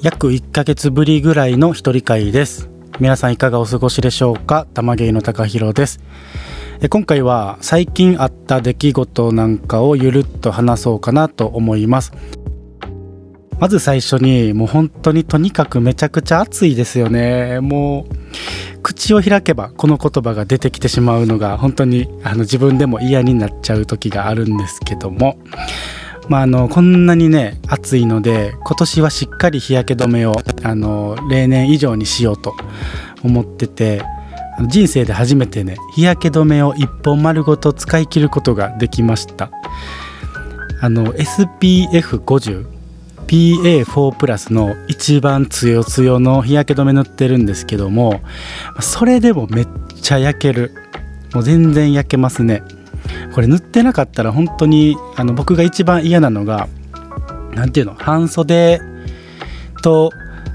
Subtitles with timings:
[0.00, 2.70] 約1ヶ月ぶりぐらいの一人会です。
[3.00, 4.64] 皆さんいかがお過ごしでしょうか？
[4.72, 5.98] 玉芸の高弘です。
[6.80, 12.12] え今回は最近あった出来事なんかをゆるっと話そうかなと思います。
[13.58, 17.58] まず最初にもう本当にとにかくめちゃくちゃ暑いですよね。
[17.58, 18.06] も
[18.76, 25.36] う口を開けばこの言葉が出てきてしまうのが本当にあの自分でも嫌になっちゃう時があるんですけども。
[26.28, 32.54] まあ、あのこんなにね暑いので今年はしっかり日焼け止めをあの例年以上にしようと
[33.22, 34.02] 思ってて
[34.68, 39.50] 人生で初めてね日焼け止めを1本丸ごと使い切ることができました。
[40.80, 42.66] あの SPF50
[43.26, 48.22] PA4 プラスの一番強強の日焼け止め塗ってるんですけども
[48.80, 49.68] それでもめっ
[50.00, 50.72] ちゃ焼ける。
[51.34, 52.62] もう全然焼けますね。
[53.32, 56.68] これ塗ってなかったら本当にあの僕が一番嫌なのが
[57.54, 58.80] 何ていうの半袖
[59.82, 60.10] と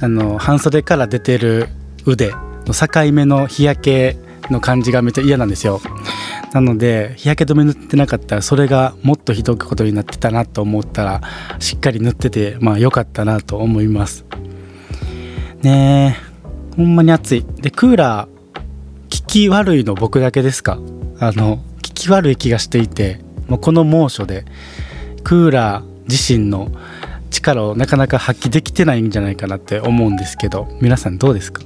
[0.00, 1.68] あの半袖から出てる
[2.04, 2.32] 腕
[2.66, 4.16] の境目の日焼け
[4.50, 5.80] の感じがめっちゃ嫌なんですよ。
[6.52, 11.20] なので日焼け止め塗ってなかったらそれがもっとひどいことになってたなと思ったら
[11.58, 14.24] しっかり塗っててまあ良かったなと思います。
[15.62, 17.46] ねえほんまに暑い。
[17.56, 20.78] でクーラー効き悪いの僕だけですか？
[21.18, 21.58] あの
[21.96, 24.44] き悪い気がしていてもうこの猛暑で
[25.24, 26.70] クーラー自身の
[27.30, 31.62] 力をなかなか発揮できてないんじゃないかなって思うんですけど皆さんどうですか？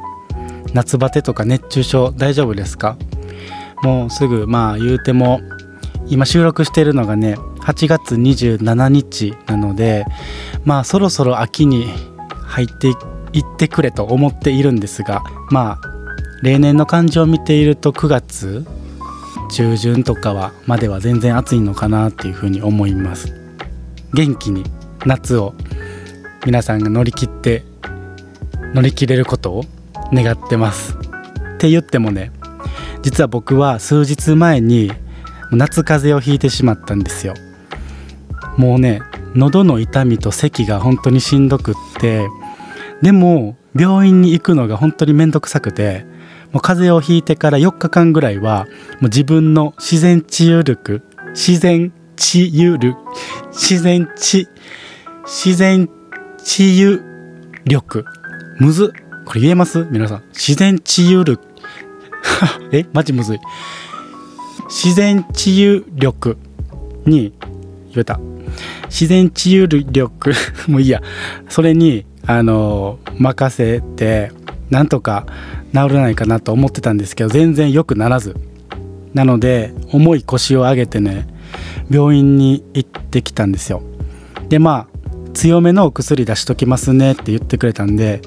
[0.73, 2.97] 夏バテとか熱中症大丈夫ですか？
[3.83, 5.41] もうすぐまあ言うても
[6.07, 10.05] 今収録してるのがね8月27日なので
[10.65, 11.87] まあそろそろ秋に
[12.47, 12.93] 入ってい
[13.41, 15.81] ってくれと思っているんですがまあ
[16.43, 18.67] 例年の感じを見ていると9月
[19.51, 23.35] 中旬とかはまでは全然暑いのかなっていうふうに思います。
[24.13, 24.65] 元気に
[25.07, 25.55] 夏を
[26.45, 27.65] 皆さんが乗り切って
[28.75, 29.65] 乗り切れることを
[30.13, 30.97] 願ってます。
[31.55, 32.33] って言ってもね
[33.03, 34.93] 実は僕は数日前に
[35.53, 37.35] 夏風邪をひいてしまったんですよ。
[38.57, 39.01] もうね
[39.35, 42.27] 喉の痛みと咳が本当にしんどくって
[43.03, 46.05] でも病院に行くのが本当に面倒くさくて
[46.53, 48.67] もう風邪をひいてから4日間ぐらいは
[49.01, 51.03] もう自分の自然治癒力
[51.35, 52.97] 自然治癒力
[53.53, 54.49] 自然治
[55.25, 55.89] 自然
[56.43, 57.01] 治癒
[57.65, 58.05] 力。
[58.59, 58.93] むず。
[59.27, 59.87] これ言えます？
[59.91, 60.23] 皆さん。
[60.33, 61.41] 自然治癒力。
[62.73, 62.85] え？
[62.93, 63.39] マジむずい。
[64.69, 66.37] 自然治癒力
[67.07, 67.33] に
[67.93, 68.19] 言えた。
[68.87, 70.33] 自然治癒力。
[70.67, 71.01] もういいや。
[71.49, 74.33] それにあの任せて
[74.71, 75.27] なんとか
[75.73, 78.37] 治らないかなと思ってたんですけど全然良くならず。
[79.15, 81.27] なので重い腰を上げてね
[81.91, 83.83] 病院に行ってきたんですよ。
[84.49, 85.01] でまあ
[85.33, 88.21] 強めのお薬出しときますねって言ってくれたんで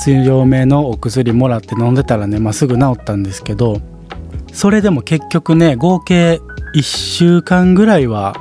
[0.00, 3.80] 強めのお薬もらって飲んでたらね、まあ、すぐ治ったんですけど
[4.52, 6.40] それでも結局ね合計
[6.74, 8.34] 1週間ぐらいは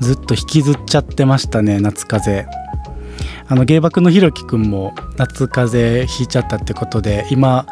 [0.00, 2.55] ずっと引きずっちゃってましたね夏風邪。
[3.48, 7.66] あの芸爆のひろきくんも夏風邪ひいちゃったってことで今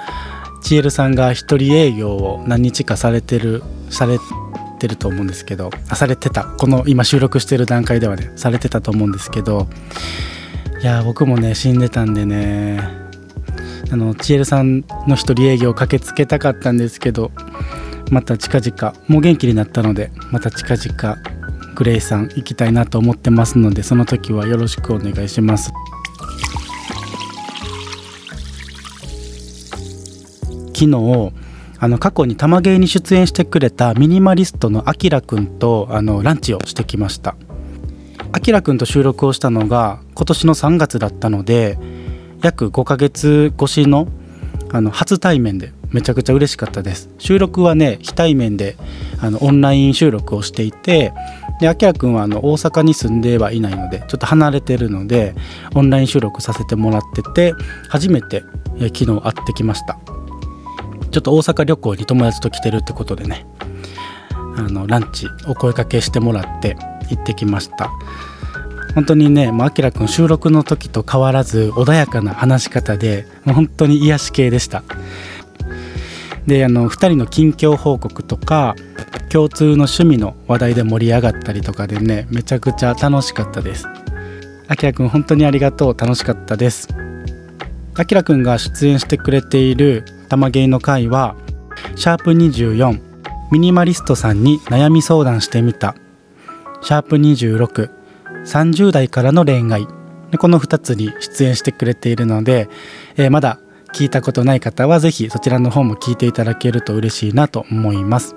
[0.63, 4.19] ちえるさんが一人営業を何日かされてるされ
[4.79, 6.45] てると思うんですけどあされてた。
[6.45, 9.69] この今収録してる段階ではねされてたと思うんですけど。
[10.85, 12.79] いや僕もね死んでたんでね
[13.91, 17.31] あのちえるさんの一人営業を駆けつけたかったんですけど
[18.11, 21.23] また近々もう元気になったのでまた近々
[21.75, 25.73] グレイさん行きたいなと思ってますのでその時はよろしくお願いします。
[30.75, 31.33] 昨日
[31.79, 37.37] あの過去に玉芸に出演してくれたミニマリストのあきらくんとあのランチをしてきました。
[38.33, 41.79] あきらくんと収録をしたのが今年の3月だったので
[42.43, 44.09] 約5ヶ月越しの
[44.73, 47.09] あの初対面でめちゃくちゃ嬉しかったです。
[47.19, 48.77] 収録はね非対面で
[49.21, 51.13] あのオンライン収録をしていて
[51.61, 55.35] であきらくんはあの大阪に住んではいないのでちょっと離れてるので
[55.75, 57.55] オンライン収録させてもらってて
[57.89, 58.45] 初めて、
[58.79, 59.99] え昨日会ってきました。
[61.11, 63.47] ちょっと大阪旅行に友達と来てるってことでね
[64.57, 66.77] あのランチお声かけしてもらって
[67.09, 67.91] 行ってきました。
[68.95, 74.83] 本当にねもうあきらくん収録の時と変わらず穏やかな話し方でもう本当に癒し系でした。
[76.47, 78.75] であの2人の近況報告とか
[79.31, 83.87] 共通の趣味の話題で盛り上がったりとかでねめちゃくちゃ楽しかったです。
[84.67, 85.97] あきらくん本当にありがとう。
[85.97, 86.89] 楽しかったです。
[87.97, 91.37] あきらくんが出演してくれている玉芸の会は
[91.97, 93.01] シャープ24
[93.51, 95.95] ミニマリストさんに悩み相談してみた。
[96.83, 97.91] シャープ26
[98.45, 99.87] 30代からの恋愛。
[100.39, 102.69] この2つに出演してくれているので、
[103.17, 103.59] えー、まだ
[103.95, 108.35] 聞いたことない方は是非そちらの方も聞いていただけると嬉しいなと思います。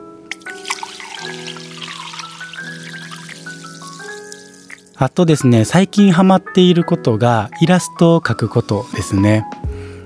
[4.96, 9.46] あとですね最近ハマっていることがイラストを描くことですね。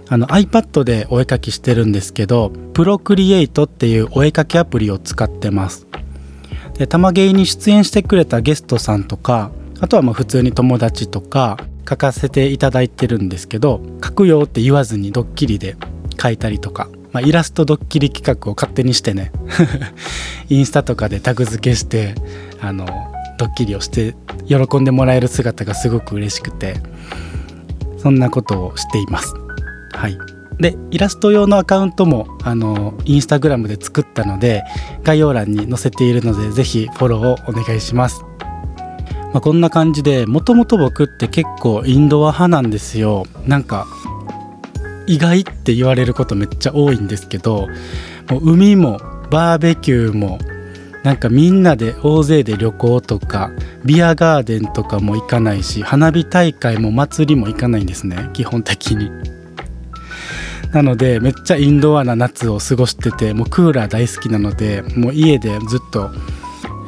[0.07, 5.86] あの iPad でお絵描きしてるんですけどプロクリエイトっていうお絵描きアプリを使ってます。
[6.77, 9.51] で玉芸に出演してくれたゲストさんとか
[9.81, 11.57] あとはまあ普通に友達とか
[11.88, 15.75] 書かせていただいてるんですけど書くよって言わずにドッキリで
[16.22, 19.31] 書いたりとか、まあ、イラストドッキリ企画を勝手にしてね
[20.50, 22.16] インスタとかでタグ付けして
[22.60, 22.86] あの
[23.38, 24.16] ドッキリをして
[24.48, 26.75] 喜んでもらえる姿がすごく嬉しくて
[27.98, 29.33] そんなことをしています。
[29.94, 30.18] はい
[30.60, 34.63] でイラスト用のアカウントもあのインスタグラムで作ったので
[35.01, 38.24] 概要欄に載せているので是非フォローをお願いします。
[39.33, 43.88] まあ、こんな感じでもともと僕って結構インドア派なんですよなんか
[45.07, 47.68] 意外って言われることめっちゃ多いんですけど
[48.30, 49.00] もう海も
[49.30, 50.38] バーベキューも
[51.04, 53.51] なんかみんなで大勢で旅行とか
[53.83, 59.10] ビアガーデンとかも行かないし花火大会も祭りも行かないんですね基本的に。
[60.74, 66.12] なのでめっちゃインドアな夏を過ごしててもうクーラー大好きなのでもう家でずっと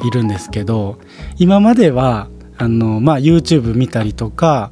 [0.06, 0.98] いるんですけど
[1.36, 4.70] 今まではあの、まあ、YouTube 見たりとか、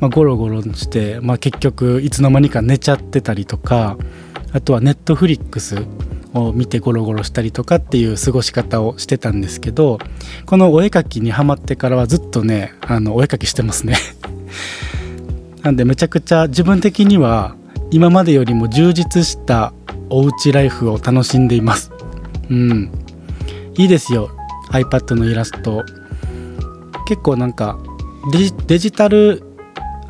[0.00, 3.96] まあ、ゴロゴロして、まあ、結局いつの間にか寝ちゃってたりとか
[4.52, 5.86] あとは Netflix
[6.34, 9.98] を見てゴロゴロしたりとかっていう過ごし方をしてたんですけど
[10.46, 13.96] このお絵描きにハマってからはずっとねあのお絵描きしてますね。
[15.62, 17.56] なんでめちゃくちゃ自分的には
[17.90, 19.72] 今までよりも充実した
[20.10, 21.90] おうちライフを楽しんでいます。
[22.50, 22.90] うん。
[23.76, 24.30] いいですよ。
[24.70, 25.84] iPad のイラスト。
[27.06, 27.78] 結構なんか
[28.66, 29.42] デジタル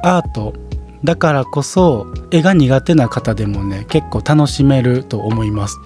[0.02, 0.54] アート
[1.02, 5.78] だからこそ絵が苦手な方でもね結構楽しめると思います。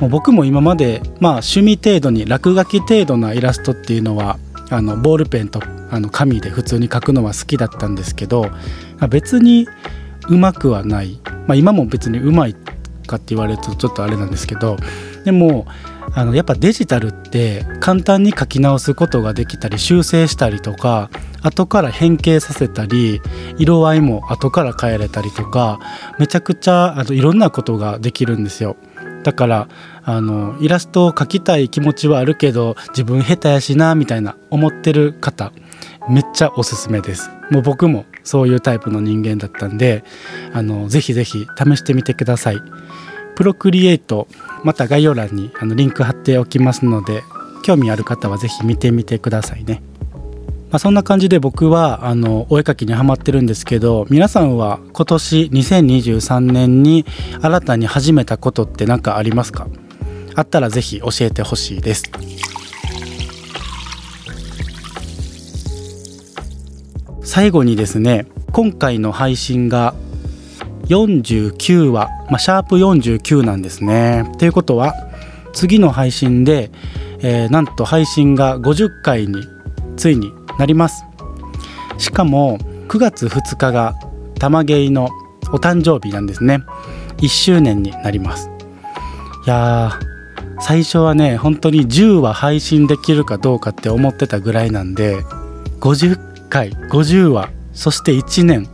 [0.00, 4.38] もう僕も今までまあ趣味程度に落書き程度なイラストっていうのは
[4.70, 5.60] あのボールペンと
[5.90, 8.50] あの紙で普通に描くのは好きだったんですけど
[9.08, 9.66] 別に
[10.28, 12.54] うまくはない、まあ、今も別にうまい
[13.06, 14.76] かって言われるとちょっとあれなんですけど
[15.24, 15.66] でも
[16.14, 21.10] あのやっぱデジタルって簡単に書き直すことができたり修正したりとか
[21.42, 23.20] 後から変形させたり
[23.58, 25.78] 色合いも後から変えれたりとか
[26.18, 28.76] めちゃくちゃあのいろんなことができるんですよ。
[29.24, 29.68] だから
[30.04, 35.52] あのイラストを描きたい気持ちはあるけど自分下手やしなみたいな思ってる方
[36.08, 40.04] めっちゃおすすめですもう僕もそういうタイプの人間だったんで
[40.52, 42.62] あのぜひぜひ試してみてください
[43.38, 44.26] プロクリエイト
[44.64, 47.22] また概要欄にあのリンク貼っておきますので
[47.62, 49.80] 興味ある方は是非見てみてくださいね。
[50.72, 57.06] まあ、そんな感じで僕はあのお絵かきにはまってるんですけど皆さんは今年2023年に
[57.40, 59.68] 新たに始めたことって何かありますか？
[60.34, 62.10] あったら是非教えてほしいです。
[67.22, 69.94] 最後にですね今回の配信が
[70.88, 74.30] 49話、まあ、シャープ49なんですね。
[74.38, 74.94] ということは
[75.52, 76.70] 次の配信で、
[77.20, 79.42] えー、なんと配信が50回に
[79.96, 81.04] ついになります。
[81.98, 83.94] しかも9月2日が
[84.38, 85.10] 玉芸の
[85.52, 86.62] お誕生日なんですね。
[87.18, 88.50] 1周年になります。
[89.46, 90.08] いやー
[90.60, 95.22] 最初はね本当に10話配信できるかどうかって思ってたぐらいなんで
[95.80, 98.68] 50回50話そして1年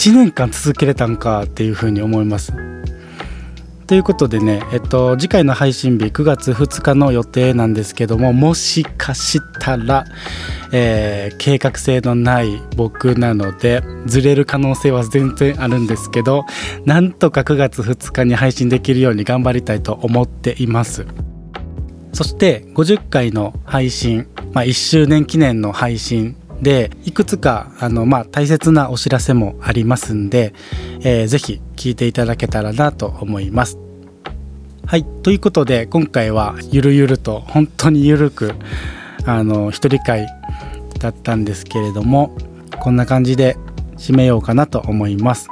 [0.00, 2.54] 1年間続けれたんかっていうふうに思います。
[3.86, 10.06] ということでね、えっと、次回の配信日9月2日の予定なんですけどももしかしたら、
[10.72, 16.46] えー、計画性のない僕なのでずれる可能性は全然あるんですけど
[16.86, 21.04] なんとか9月2日に配信できるように頑張りたいと思っています。
[22.14, 30.52] そして50回の配信、まあ、1周年記念の配信でいくつかあの、まあ、大切なお知らせもありますんで、
[31.00, 33.78] えー、ぜひ聞いていただけたらなと思います。
[34.86, 38.54] はいということで今回はゆるゆると本当にゆるく
[39.24, 40.26] あの一人会
[40.98, 42.36] だったんですけれども
[42.80, 43.56] こんな感じで
[43.96, 45.48] 締めようかなと思います。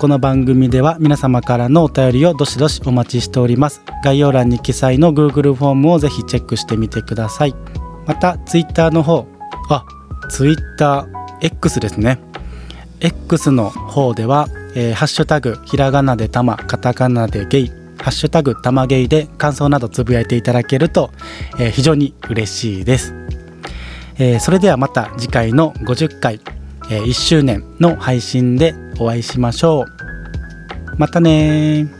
[0.00, 7.54] この番組では皆様からのお便りをどしどしお待ちしております概要欄に記載の Google フォームをぜひチェックしてみてください
[8.08, 9.28] また Twitter の方
[9.70, 9.84] あ
[10.32, 12.18] TwitterX ですね。
[13.00, 21.12] X の方では、えー、ハッシュタグひらがなでたまカタカナでゲイハッシュタグたまゲイで感想などつぶやいていただけると、
[21.60, 23.14] えー、非常に嬉しいです、
[24.18, 26.40] えー、それではまた次回の50回
[26.90, 29.86] え1周年の配信でお会いしましょう。
[30.96, 31.97] またね